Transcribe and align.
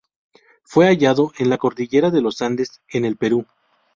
Fue 0.63 0.87
hallado 0.87 1.31
en 1.37 1.51
la 1.51 1.59
cordillera 1.59 2.09
de 2.09 2.21
Los 2.23 2.41
Andes, 2.41 2.81
en 2.89 3.05
el 3.05 3.17
Perú. 3.17 3.45